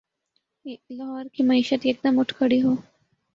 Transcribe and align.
لاہور 0.89 1.25
کی 1.33 1.43
معیشت 1.43 1.85
یکدم 1.85 2.19
اٹھ 2.19 2.33
کھڑی 2.37 2.61
ہو۔ 2.63 2.73